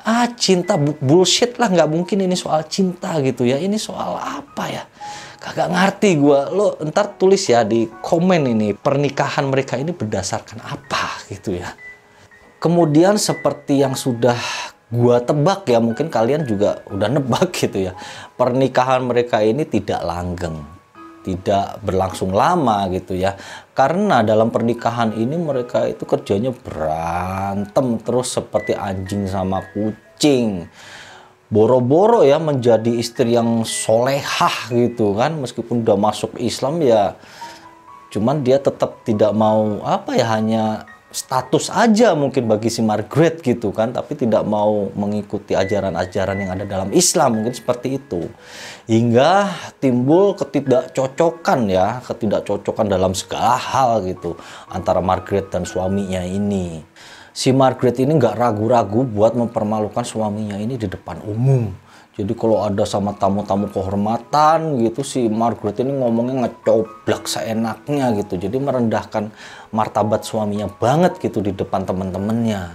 ah 0.06 0.30
cinta 0.38 0.78
bullshit 0.78 1.58
lah 1.58 1.74
nggak 1.74 1.90
mungkin 1.90 2.22
ini 2.22 2.38
soal 2.38 2.70
cinta 2.70 3.18
gitu 3.26 3.44
ya. 3.44 3.58
Ini 3.58 3.76
soal 3.82 4.16
apa 4.22 4.66
ya? 4.70 4.84
Kagak 5.42 5.70
ngerti 5.74 6.18
gue 6.18 6.40
lo 6.54 6.78
ntar 6.90 7.18
tulis 7.18 7.42
ya 7.46 7.62
di 7.62 7.86
komen 7.90 8.50
ini 8.50 8.74
pernikahan 8.74 9.46
mereka 9.50 9.78
ini 9.78 9.94
berdasarkan 9.94 10.62
apa 10.62 11.26
gitu 11.30 11.58
ya. 11.58 11.74
Kemudian 12.62 13.18
seperti 13.18 13.82
yang 13.82 13.94
sudah 13.94 14.38
gue 14.90 15.18
tebak 15.22 15.66
ya 15.70 15.82
mungkin 15.82 16.10
kalian 16.10 16.46
juga 16.46 16.86
udah 16.90 17.10
nebak 17.10 17.54
gitu 17.54 17.90
ya. 17.90 17.94
Pernikahan 18.38 19.06
mereka 19.06 19.42
ini 19.42 19.66
tidak 19.66 20.02
langgeng 20.06 20.76
tidak 21.26 21.82
berlangsung 21.82 22.30
lama 22.30 22.86
gitu 22.94 23.18
ya. 23.18 23.34
Karena 23.76 24.24
dalam 24.24 24.56
pernikahan 24.56 25.12
ini 25.20 25.36
mereka 25.36 25.84
itu 25.84 26.08
kerjanya 26.08 26.56
berantem 26.56 28.00
terus 28.00 28.32
seperti 28.32 28.72
anjing 28.72 29.28
sama 29.28 29.60
kucing. 29.76 30.72
Boro-boro 31.52 32.24
ya 32.24 32.40
menjadi 32.40 32.90
istri 32.96 33.36
yang 33.36 33.68
solehah 33.68 34.72
gitu 34.72 35.14
kan 35.20 35.44
meskipun 35.44 35.84
udah 35.84 36.00
masuk 36.00 36.40
Islam 36.40 36.82
ya 36.82 37.20
cuman 38.16 38.48
dia 38.48 38.64
tetap 38.64 39.04
tidak 39.04 39.36
mau 39.36 39.84
apa 39.84 40.16
ya 40.16 40.40
hanya 40.40 40.88
status 41.16 41.72
aja 41.72 42.12
mungkin 42.12 42.44
bagi 42.52 42.68
si 42.68 42.84
Margaret 42.84 43.40
gitu 43.40 43.72
kan 43.72 43.96
tapi 43.96 44.20
tidak 44.20 44.44
mau 44.44 44.92
mengikuti 44.92 45.56
ajaran-ajaran 45.56 46.36
yang 46.36 46.52
ada 46.60 46.68
dalam 46.68 46.92
Islam 46.92 47.40
mungkin 47.40 47.56
seperti 47.56 47.96
itu. 47.96 48.28
Hingga 48.92 49.48
timbul 49.80 50.36
ketidakcocokan 50.36 51.72
ya 51.72 52.04
ketidakcocokan 52.04 52.92
dalam 52.92 53.16
segala 53.16 53.56
hal 53.56 54.04
gitu 54.04 54.36
antara 54.68 55.00
Margaret 55.00 55.48
dan 55.48 55.64
suaminya 55.64 56.20
ini. 56.20 56.84
Si 57.32 57.56
Margaret 57.56 57.96
ini 58.04 58.20
nggak 58.20 58.36
ragu-ragu 58.36 59.08
buat 59.08 59.40
mempermalukan 59.40 60.04
suaminya 60.04 60.60
ini 60.60 60.76
di 60.76 60.88
depan 60.92 61.24
umum 61.24 61.85
jadi 62.16 62.32
kalau 62.32 62.64
ada 62.64 62.88
sama 62.88 63.12
tamu-tamu 63.12 63.68
kehormatan 63.76 64.80
gitu 64.88 65.04
si 65.04 65.28
Margaret 65.28 65.84
ini 65.84 66.00
ngomongnya 66.00 66.48
ngecoblak 66.48 67.28
seenaknya 67.28 68.16
gitu. 68.16 68.40
Jadi 68.40 68.56
merendahkan 68.56 69.36
martabat 69.76 70.24
suaminya 70.24 70.72
banget 70.72 71.20
gitu 71.20 71.44
di 71.44 71.52
depan 71.52 71.84
teman-temannya. 71.84 72.72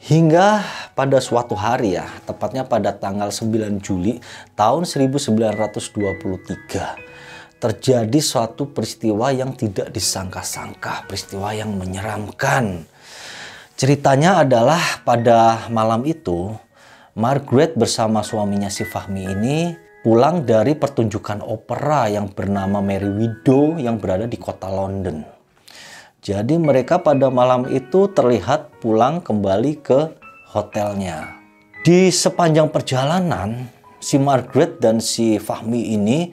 Hingga 0.00 0.64
pada 0.92 1.20
suatu 1.24 1.56
hari 1.56 1.96
ya, 1.96 2.04
tepatnya 2.28 2.68
pada 2.68 2.92
tanggal 2.92 3.32
9 3.32 3.80
Juli 3.80 4.20
tahun 4.56 4.84
1923, 4.84 7.60
terjadi 7.60 8.20
suatu 8.20 8.72
peristiwa 8.72 9.28
yang 9.32 9.56
tidak 9.56 9.92
disangka-sangka, 9.92 11.04
peristiwa 11.08 11.52
yang 11.56 11.76
menyeramkan. 11.76 12.84
Ceritanya 13.76 14.40
adalah 14.44 14.80
pada 15.04 15.68
malam 15.72 16.04
itu 16.04 16.56
Margaret 17.20 17.76
bersama 17.76 18.24
suaminya 18.24 18.72
si 18.72 18.88
Fahmi 18.88 19.28
ini 19.28 19.76
pulang 20.00 20.48
dari 20.48 20.72
pertunjukan 20.72 21.44
opera 21.44 22.08
yang 22.08 22.32
bernama 22.32 22.80
Mary 22.80 23.12
Widow 23.12 23.76
yang 23.76 24.00
berada 24.00 24.24
di 24.24 24.40
kota 24.40 24.72
London. 24.72 25.20
Jadi 26.24 26.56
mereka 26.56 26.96
pada 26.96 27.28
malam 27.28 27.68
itu 27.68 28.08
terlihat 28.08 28.80
pulang 28.80 29.20
kembali 29.20 29.72
ke 29.84 30.16
hotelnya. 30.48 31.36
Di 31.84 32.08
sepanjang 32.08 32.72
perjalanan, 32.72 33.68
si 34.00 34.16
Margaret 34.16 34.80
dan 34.80 34.96
si 35.04 35.36
Fahmi 35.36 35.92
ini 35.92 36.32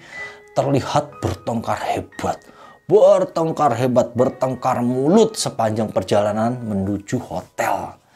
terlihat 0.56 1.20
bertengkar 1.20 1.84
hebat. 1.84 2.40
Bertengkar 2.88 3.76
hebat, 3.76 4.16
bertengkar 4.16 4.80
mulut 4.80 5.36
sepanjang 5.36 5.92
perjalanan 5.92 6.56
menuju 6.64 7.20
hotel 7.20 8.07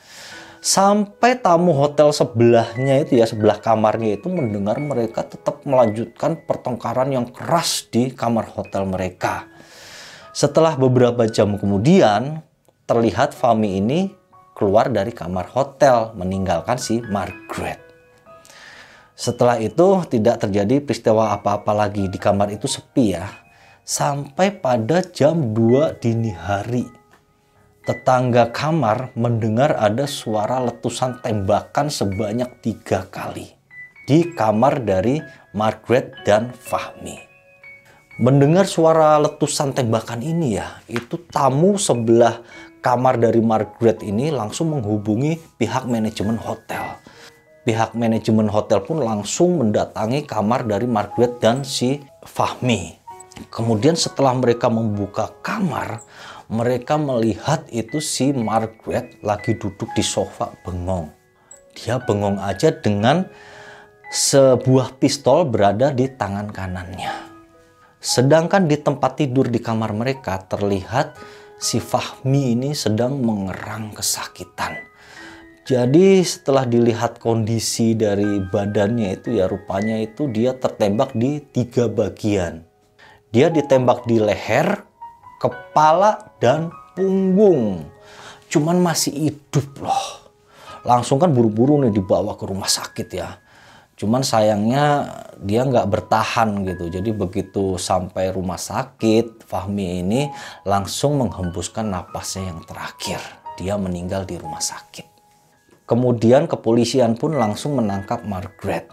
sampai 0.61 1.41
tamu 1.41 1.73
hotel 1.73 2.13
sebelahnya 2.13 3.01
itu 3.01 3.17
ya 3.17 3.25
sebelah 3.25 3.57
kamarnya 3.57 4.21
itu 4.21 4.29
mendengar 4.29 4.77
mereka 4.77 5.25
tetap 5.25 5.65
melanjutkan 5.65 6.37
pertengkaran 6.45 7.09
yang 7.09 7.25
keras 7.33 7.89
di 7.89 8.13
kamar 8.13 8.45
hotel 8.53 8.85
mereka. 8.85 9.49
Setelah 10.31 10.77
beberapa 10.77 11.25
jam 11.27 11.57
kemudian 11.57 12.45
terlihat 12.85 13.33
Fami 13.33 13.81
ini 13.81 14.13
keluar 14.53 14.93
dari 14.93 15.09
kamar 15.09 15.49
hotel 15.49 16.13
meninggalkan 16.13 16.77
si 16.77 17.01
Margaret. 17.01 17.81
Setelah 19.17 19.57
itu 19.57 20.05
tidak 20.07 20.45
terjadi 20.45 20.79
peristiwa 20.79 21.33
apa-apa 21.35 21.73
lagi 21.73 22.05
di 22.07 22.21
kamar 22.21 22.53
itu 22.53 22.69
sepi 22.69 23.17
ya. 23.17 23.27
Sampai 23.81 24.53
pada 24.53 25.01
jam 25.01 25.57
2 25.57 25.97
dini 25.97 26.31
hari 26.31 27.00
tetangga 27.81 28.53
kamar 28.53 29.09
mendengar 29.17 29.73
ada 29.73 30.05
suara 30.05 30.61
letusan 30.61 31.17
tembakan 31.25 31.89
sebanyak 31.89 32.61
tiga 32.61 33.09
kali 33.09 33.57
di 34.05 34.29
kamar 34.37 34.85
dari 34.85 35.17
Margaret 35.57 36.21
dan 36.21 36.53
Fahmi. 36.53 37.17
Mendengar 38.21 38.69
suara 38.69 39.17
letusan 39.17 39.73
tembakan 39.73 40.21
ini 40.21 40.61
ya, 40.61 40.77
itu 40.85 41.17
tamu 41.33 41.81
sebelah 41.81 42.45
kamar 42.85 43.17
dari 43.17 43.41
Margaret 43.41 44.05
ini 44.05 44.29
langsung 44.29 44.77
menghubungi 44.77 45.41
pihak 45.57 45.89
manajemen 45.89 46.37
hotel. 46.37 47.01
Pihak 47.65 47.97
manajemen 47.97 48.45
hotel 48.45 48.85
pun 48.85 49.01
langsung 49.01 49.57
mendatangi 49.57 50.29
kamar 50.29 50.69
dari 50.69 50.85
Margaret 50.85 51.41
dan 51.41 51.65
si 51.65 51.97
Fahmi. 52.21 53.01
Kemudian 53.49 53.97
setelah 53.97 54.37
mereka 54.37 54.69
membuka 54.69 55.33
kamar, 55.41 56.05
mereka 56.51 56.99
melihat 56.99 57.63
itu 57.71 58.03
si 58.03 58.35
Margaret 58.35 59.23
lagi 59.23 59.55
duduk 59.55 59.87
di 59.95 60.03
sofa 60.03 60.51
bengong. 60.67 61.07
Dia 61.71 62.03
bengong 62.03 62.43
aja 62.43 62.75
dengan 62.75 63.23
sebuah 64.11 64.99
pistol 64.99 65.47
berada 65.47 65.95
di 65.95 66.11
tangan 66.11 66.51
kanannya. 66.51 67.31
Sedangkan 68.03 68.67
di 68.67 68.75
tempat 68.75 69.23
tidur 69.23 69.47
di 69.47 69.63
kamar 69.63 69.95
mereka 69.95 70.43
terlihat 70.43 71.15
si 71.55 71.79
Fahmi 71.79 72.51
ini 72.59 72.75
sedang 72.75 73.23
mengerang 73.23 73.95
kesakitan. 73.95 74.75
Jadi 75.63 76.19
setelah 76.19 76.67
dilihat 76.67 77.23
kondisi 77.23 77.95
dari 77.95 78.43
badannya 78.43 79.15
itu 79.15 79.39
ya 79.39 79.47
rupanya 79.47 80.03
itu 80.03 80.27
dia 80.27 80.51
tertembak 80.51 81.15
di 81.15 81.39
tiga 81.39 81.87
bagian. 81.87 82.67
Dia 83.31 83.47
ditembak 83.47 84.03
di 84.03 84.19
leher, 84.19 84.90
kepala, 85.41 86.37
dan 86.37 86.69
punggung. 86.93 87.89
Cuman 88.45 88.77
masih 88.77 89.09
hidup 89.09 89.81
loh. 89.81 90.29
Langsung 90.85 91.17
kan 91.17 91.33
buru-buru 91.33 91.81
nih 91.81 91.93
dibawa 91.93 92.37
ke 92.37 92.45
rumah 92.45 92.69
sakit 92.69 93.09
ya. 93.09 93.41
Cuman 93.97 94.25
sayangnya 94.25 95.13
dia 95.37 95.61
nggak 95.61 95.89
bertahan 95.89 96.65
gitu. 96.65 96.89
Jadi 96.89 97.09
begitu 97.13 97.77
sampai 97.77 98.33
rumah 98.33 98.57
sakit, 98.57 99.45
Fahmi 99.45 100.01
ini 100.01 100.21
langsung 100.65 101.21
menghembuskan 101.21 101.89
napasnya 101.89 102.49
yang 102.49 102.61
terakhir. 102.65 103.21
Dia 103.61 103.77
meninggal 103.77 104.25
di 104.25 104.41
rumah 104.41 104.61
sakit. 104.61 105.05
Kemudian 105.85 106.49
kepolisian 106.49 107.13
pun 107.13 107.37
langsung 107.37 107.77
menangkap 107.77 108.25
Margaret. 108.25 108.89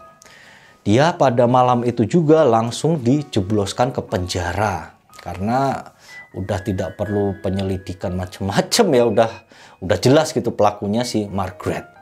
Dia 0.85 1.17
pada 1.17 1.49
malam 1.49 1.81
itu 1.85 2.05
juga 2.05 2.45
langsung 2.45 3.01
dijebloskan 3.01 3.89
ke 3.89 4.01
penjara 4.05 4.93
karena 5.19 5.89
udah 6.37 6.61
tidak 6.61 6.93
perlu 6.93 7.41
penyelidikan 7.41 8.13
macam-macam 8.13 8.85
ya 8.93 9.03
udah 9.09 9.31
udah 9.81 9.97
jelas 9.97 10.29
gitu 10.35 10.53
pelakunya 10.53 11.01
si 11.01 11.25
Margaret. 11.25 11.99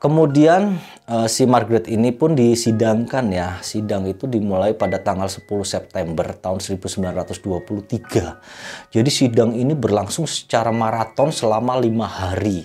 Kemudian 0.00 0.80
uh, 1.12 1.28
si 1.28 1.44
Margaret 1.44 1.84
ini 1.84 2.08
pun 2.08 2.32
disidangkan 2.32 3.28
ya. 3.28 3.60
Sidang 3.60 4.08
itu 4.08 4.24
dimulai 4.24 4.72
pada 4.72 4.96
tanggal 4.96 5.28
10 5.28 5.44
September 5.60 6.24
tahun 6.32 6.64
1923. 6.64 8.96
Jadi 8.96 9.10
sidang 9.12 9.52
ini 9.52 9.76
berlangsung 9.76 10.24
secara 10.24 10.72
maraton 10.72 11.28
selama 11.28 11.76
lima 11.76 12.08
hari. 12.08 12.64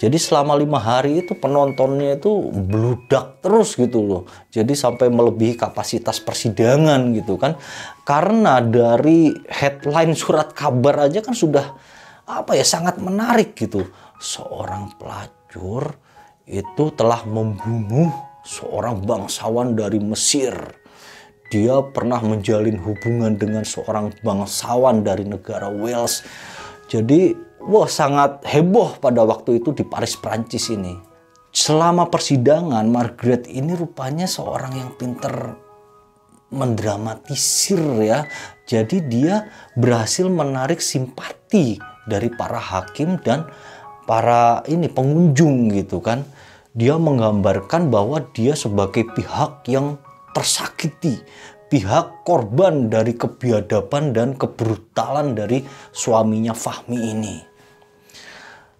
Jadi 0.00 0.16
selama 0.16 0.56
lima 0.56 0.80
hari 0.80 1.20
itu 1.20 1.36
penontonnya 1.36 2.16
itu 2.16 2.48
bludak 2.48 3.44
terus 3.44 3.76
gitu 3.76 4.00
loh. 4.00 4.22
Jadi 4.48 4.72
sampai 4.72 5.12
melebihi 5.12 5.60
kapasitas 5.60 6.24
persidangan 6.24 7.12
gitu 7.12 7.36
kan. 7.36 7.60
Karena 8.08 8.64
dari 8.64 9.28
headline 9.52 10.16
surat 10.16 10.56
kabar 10.56 11.04
aja 11.04 11.20
kan 11.20 11.36
sudah 11.36 11.76
apa 12.24 12.56
ya 12.56 12.64
sangat 12.64 12.96
menarik 12.96 13.52
gitu. 13.52 13.84
Seorang 14.16 14.96
pelacur 14.96 15.92
itu 16.48 16.84
telah 16.96 17.20
membunuh 17.28 18.08
seorang 18.40 19.04
bangsawan 19.04 19.76
dari 19.76 20.00
Mesir. 20.00 20.56
Dia 21.52 21.76
pernah 21.84 22.24
menjalin 22.24 22.80
hubungan 22.80 23.36
dengan 23.36 23.68
seorang 23.68 24.16
bangsawan 24.24 25.04
dari 25.04 25.28
negara 25.28 25.68
Wales. 25.68 26.24
Jadi 26.88 27.49
wah 27.64 27.88
sangat 27.88 28.44
heboh 28.48 28.96
pada 28.98 29.24
waktu 29.24 29.60
itu 29.60 29.76
di 29.76 29.84
Paris 29.84 30.16
Prancis 30.16 30.72
ini. 30.72 30.96
Selama 31.50 32.06
persidangan 32.06 32.86
Margaret 32.86 33.50
ini 33.50 33.74
rupanya 33.74 34.30
seorang 34.30 34.78
yang 34.78 34.90
pinter 34.94 35.58
mendramatisir 36.50 37.80
ya. 38.02 38.26
Jadi 38.66 39.02
dia 39.06 39.50
berhasil 39.74 40.26
menarik 40.30 40.78
simpati 40.78 41.78
dari 42.06 42.30
para 42.30 42.58
hakim 42.58 43.18
dan 43.22 43.46
para 44.06 44.62
ini 44.70 44.86
pengunjung 44.86 45.74
gitu 45.74 45.98
kan. 45.98 46.22
Dia 46.70 46.94
menggambarkan 47.02 47.90
bahwa 47.90 48.22
dia 48.30 48.54
sebagai 48.54 49.02
pihak 49.10 49.66
yang 49.66 49.98
tersakiti, 50.30 51.18
pihak 51.66 52.22
korban 52.22 52.86
dari 52.86 53.18
kebiadaban 53.18 54.14
dan 54.14 54.38
kebrutalan 54.38 55.34
dari 55.34 55.66
suaminya 55.90 56.54
Fahmi 56.54 56.98
ini. 57.10 57.49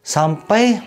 Sampai 0.00 0.80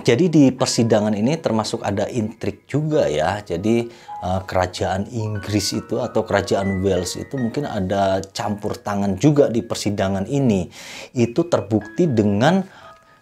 jadi 0.00 0.30
di 0.30 0.44
persidangan 0.54 1.12
ini 1.12 1.36
termasuk 1.36 1.82
ada 1.82 2.06
intrik 2.08 2.64
juga 2.64 3.10
ya. 3.10 3.42
Jadi 3.42 3.90
uh, 4.22 4.40
kerajaan 4.46 5.10
Inggris 5.10 5.76
itu 5.76 5.98
atau 5.98 6.22
kerajaan 6.24 6.80
Wales 6.80 7.18
itu 7.18 7.34
mungkin 7.36 7.66
ada 7.66 8.22
campur 8.32 8.78
tangan 8.78 9.18
juga 9.18 9.50
di 9.50 9.60
persidangan 9.60 10.30
ini. 10.30 10.70
Itu 11.12 11.50
terbukti 11.50 12.06
dengan 12.06 12.62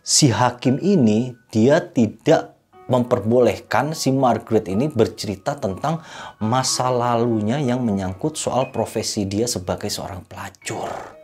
si 0.05 0.31
hakim 0.31 0.79
ini 0.79 1.35
dia 1.51 1.81
tidak 1.81 2.55
memperbolehkan 2.89 3.93
si 3.93 4.09
Margaret 4.13 4.65
ini 4.69 4.89
bercerita 4.89 5.57
tentang 5.57 6.01
masa 6.41 6.89
lalunya 6.89 7.61
yang 7.61 7.85
menyangkut 7.85 8.37
soal 8.37 8.73
profesi 8.73 9.29
dia 9.29 9.45
sebagai 9.45 9.93
seorang 9.93 10.25
pelacur. 10.25 11.18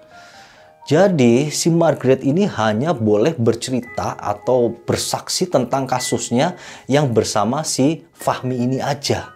Jadi 0.85 1.49
si 1.49 1.73
Margaret 1.73 2.20
ini 2.20 2.44
hanya 2.44 2.92
boleh 2.92 3.33
bercerita 3.40 4.20
atau 4.20 4.68
bersaksi 4.68 5.49
tentang 5.49 5.88
kasusnya 5.88 6.61
yang 6.85 7.09
bersama 7.16 7.64
si 7.64 8.05
Fahmi 8.12 8.68
ini 8.68 8.85
aja. 8.85 9.33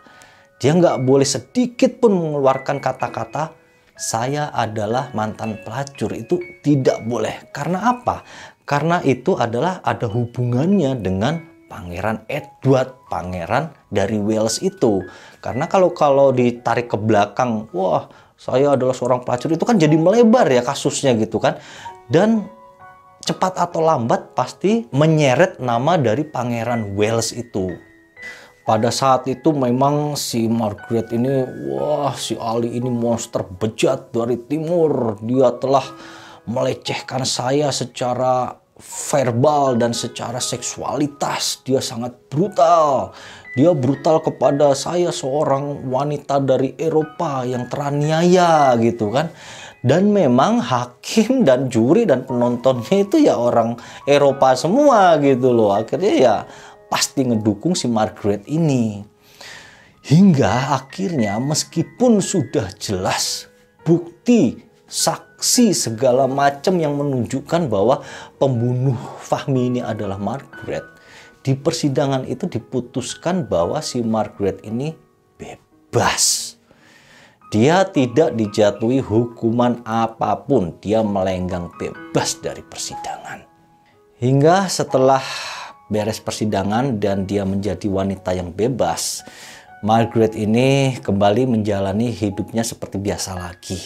Dia 0.60 0.76
nggak 0.76 1.08
boleh 1.08 1.24
sedikit 1.24 2.04
pun 2.04 2.12
mengeluarkan 2.20 2.84
kata-kata 2.84 3.56
saya 3.96 4.52
adalah 4.52 5.08
mantan 5.16 5.56
pelacur 5.64 6.12
itu 6.12 6.36
tidak 6.60 7.00
boleh. 7.08 7.48
Karena 7.48 7.96
apa? 7.96 8.28
Karena 8.68 9.00
itu 9.00 9.32
adalah 9.32 9.80
ada 9.80 10.04
hubungannya 10.04 11.00
dengan 11.00 11.40
Pangeran 11.68 12.24
Edward, 12.32 12.96
pangeran 13.12 13.72
dari 13.92 14.16
Wales 14.16 14.60
itu. 14.64 15.04
Karena 15.44 15.68
kalau 15.68 15.92
kalau 15.92 16.32
ditarik 16.32 16.88
ke 16.88 16.96
belakang, 16.96 17.68
wah 17.76 18.08
saya 18.38 18.78
adalah 18.78 18.94
seorang 18.94 19.26
pelacur 19.26 19.50
itu 19.50 19.66
kan 19.66 19.82
jadi 19.82 19.98
melebar 19.98 20.46
ya 20.46 20.62
kasusnya 20.62 21.18
gitu 21.18 21.42
kan. 21.42 21.58
Dan 22.06 22.46
cepat 23.26 23.58
atau 23.58 23.82
lambat 23.82 24.32
pasti 24.38 24.86
menyeret 24.94 25.58
nama 25.58 25.98
dari 25.98 26.22
pangeran 26.22 26.94
Wales 26.94 27.34
itu. 27.34 27.74
Pada 28.62 28.94
saat 28.94 29.26
itu 29.26 29.50
memang 29.50 30.14
si 30.14 30.46
Margaret 30.46 31.10
ini 31.10 31.42
wah 31.66 32.14
si 32.14 32.38
Ali 32.38 32.78
ini 32.78 32.86
monster 32.86 33.42
bejat 33.42 34.14
dari 34.14 34.38
timur. 34.46 35.18
Dia 35.18 35.58
telah 35.58 35.84
melecehkan 36.46 37.26
saya 37.26 37.74
secara 37.74 38.54
verbal 38.78 39.82
dan 39.82 39.90
secara 39.90 40.38
seksualitas. 40.38 41.66
Dia 41.66 41.82
sangat 41.82 42.14
brutal 42.30 43.10
dia 43.56 43.72
brutal 43.72 44.20
kepada 44.20 44.76
saya 44.76 45.08
seorang 45.08 45.88
wanita 45.88 46.42
dari 46.42 46.76
Eropa 46.76 47.46
yang 47.48 47.66
teraniaya 47.70 48.76
gitu 48.76 49.08
kan. 49.08 49.32
Dan 49.78 50.10
memang 50.10 50.58
hakim 50.58 51.46
dan 51.46 51.70
juri 51.70 52.02
dan 52.02 52.26
penontonnya 52.26 53.06
itu 53.06 53.22
ya 53.22 53.38
orang 53.38 53.78
Eropa 54.04 54.58
semua 54.58 55.16
gitu 55.22 55.54
loh. 55.54 55.70
Akhirnya 55.70 56.14
ya 56.18 56.36
pasti 56.90 57.22
ngedukung 57.24 57.78
si 57.78 57.86
Margaret 57.86 58.44
ini. 58.50 59.06
Hingga 60.02 60.74
akhirnya 60.74 61.38
meskipun 61.38 62.18
sudah 62.18 62.74
jelas 62.80 63.46
bukti 63.86 64.56
saksi 64.88 65.76
segala 65.76 66.24
macam 66.24 66.80
yang 66.80 66.96
menunjukkan 66.96 67.68
bahwa 67.68 68.00
pembunuh 68.40 68.96
Fahmi 69.20 69.68
ini 69.68 69.80
adalah 69.84 70.16
Margaret 70.16 70.97
di 71.48 71.56
persidangan 71.56 72.28
itu 72.28 72.44
diputuskan 72.44 73.48
bahwa 73.48 73.80
si 73.80 74.04
Margaret 74.04 74.60
ini 74.68 74.92
bebas. 75.40 76.52
Dia 77.48 77.88
tidak 77.88 78.36
dijatuhi 78.36 79.00
hukuman 79.00 79.80
apa 79.88 80.44
pun, 80.44 80.76
dia 80.84 81.00
melenggang 81.00 81.72
bebas 81.80 82.36
dari 82.44 82.60
persidangan. 82.60 83.48
Hingga 84.20 84.68
setelah 84.68 85.24
beres 85.88 86.20
persidangan 86.20 87.00
dan 87.00 87.24
dia 87.24 87.48
menjadi 87.48 87.88
wanita 87.88 88.36
yang 88.36 88.52
bebas, 88.52 89.24
Margaret 89.80 90.36
ini 90.36 91.00
kembali 91.00 91.48
menjalani 91.48 92.12
hidupnya 92.12 92.60
seperti 92.60 93.00
biasa 93.00 93.32
lagi. 93.32 93.80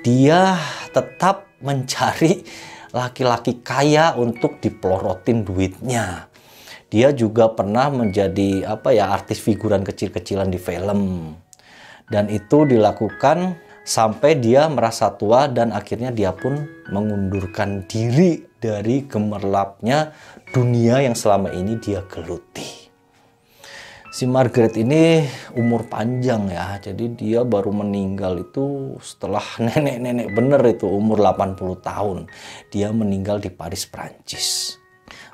Dia 0.00 0.56
tetap 0.96 1.52
mencari 1.60 2.48
laki-laki 2.96 3.60
kaya 3.60 4.16
untuk 4.16 4.56
dipelorotin 4.64 5.44
duitnya. 5.44 6.32
Dia 6.88 7.12
juga 7.12 7.52
pernah 7.52 7.92
menjadi 7.92 8.64
apa 8.64 8.96
ya 8.96 9.12
artis 9.12 9.44
figuran 9.44 9.84
kecil-kecilan 9.84 10.48
di 10.48 10.56
film. 10.56 11.36
Dan 12.08 12.32
itu 12.32 12.64
dilakukan 12.64 13.60
sampai 13.84 14.40
dia 14.40 14.68
merasa 14.72 15.12
tua 15.12 15.52
dan 15.52 15.76
akhirnya 15.76 16.08
dia 16.08 16.32
pun 16.32 16.64
mengundurkan 16.88 17.84
diri 17.84 18.40
dari 18.56 19.04
gemerlapnya 19.04 20.16
dunia 20.48 21.04
yang 21.04 21.12
selama 21.12 21.52
ini 21.52 21.76
dia 21.76 22.00
geluti. 22.08 22.88
Si 24.08 24.24
Margaret 24.24 24.72
ini 24.80 25.28
umur 25.60 25.84
panjang 25.92 26.48
ya, 26.48 26.80
jadi 26.80 27.12
dia 27.12 27.40
baru 27.44 27.70
meninggal 27.70 28.40
itu 28.40 28.96
setelah 29.04 29.44
nenek-nenek 29.60 30.32
bener 30.32 30.64
itu 30.64 30.88
umur 30.88 31.20
80 31.20 31.84
tahun. 31.84 32.18
Dia 32.72 32.88
meninggal 32.96 33.44
di 33.44 33.52
Paris, 33.52 33.84
Prancis. 33.84 34.80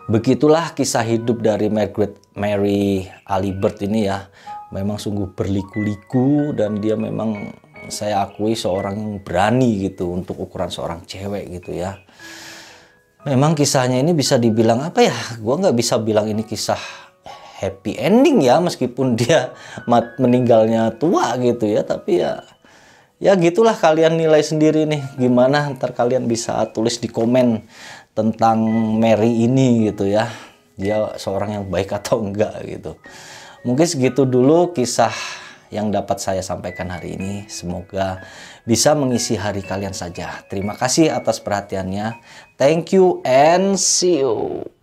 Begitulah 0.05 0.77
kisah 0.77 1.01
hidup 1.01 1.41
dari 1.41 1.73
Margaret 1.73 2.37
Mary 2.37 3.09
Alibert 3.25 3.81
ini 3.81 4.05
ya. 4.05 4.29
Memang 4.69 5.01
sungguh 5.01 5.33
berliku-liku 5.33 6.53
dan 6.53 6.77
dia 6.77 6.93
memang 6.93 7.57
saya 7.89 8.21
akui 8.29 8.53
seorang 8.53 9.01
yang 9.01 9.15
berani 9.25 9.89
gitu 9.89 10.13
untuk 10.13 10.45
ukuran 10.45 10.69
seorang 10.69 11.09
cewek 11.09 11.57
gitu 11.57 11.73
ya. 11.73 11.97
Memang 13.25 13.57
kisahnya 13.57 13.97
ini 13.97 14.13
bisa 14.13 14.37
dibilang 14.37 14.85
apa 14.85 15.09
ya? 15.09 15.17
Gua 15.41 15.57
nggak 15.57 15.77
bisa 15.79 15.97
bilang 15.97 16.29
ini 16.29 16.45
kisah 16.45 16.81
happy 17.65 17.97
ending 17.97 18.45
ya 18.45 18.61
meskipun 18.61 19.17
dia 19.21 19.57
meninggalnya 20.21 21.01
tua 21.01 21.33
gitu 21.41 21.65
ya. 21.65 21.81
Tapi 21.81 22.21
ya 22.21 22.45
ya 23.25 23.33
gitulah 23.41 23.73
kalian 23.73 24.21
nilai 24.21 24.45
sendiri 24.45 24.85
nih 24.85 25.01
gimana 25.17 25.73
ntar 25.73 25.97
kalian 25.97 26.29
bisa 26.29 26.61
tulis 26.77 27.01
di 27.01 27.09
komen 27.09 27.65
tentang 28.15 28.63
Mary 28.97 29.45
ini 29.45 29.91
gitu 29.91 30.07
ya. 30.09 30.31
Dia 30.75 31.15
seorang 31.19 31.61
yang 31.61 31.65
baik 31.71 31.95
atau 31.95 32.23
enggak 32.23 32.63
gitu. 32.67 32.99
Mungkin 33.67 33.87
segitu 33.87 34.27
dulu 34.27 34.75
kisah 34.75 35.13
yang 35.71 35.91
dapat 35.91 36.23
saya 36.23 36.43
sampaikan 36.43 36.91
hari 36.91 37.19
ini. 37.19 37.51
Semoga 37.51 38.23
bisa 38.63 38.95
mengisi 38.95 39.35
hari 39.35 39.63
kalian 39.67 39.95
saja. 39.95 40.47
Terima 40.47 40.79
kasih 40.79 41.11
atas 41.11 41.43
perhatiannya. 41.43 42.23
Thank 42.55 42.95
you 42.95 43.23
and 43.27 43.75
see 43.75 44.23
you 44.23 44.74